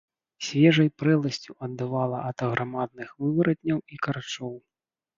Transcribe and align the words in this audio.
Свежай 0.45 0.89
прэласцю 1.01 1.51
аддавала 1.69 2.23
ад 2.31 2.37
аграмадных 2.49 3.15
вываратняў 3.23 3.87
і 3.93 4.05
карчоў. 4.09 4.61